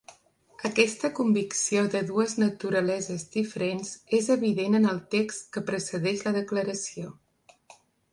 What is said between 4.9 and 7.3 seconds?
el text que precedeix la declaració.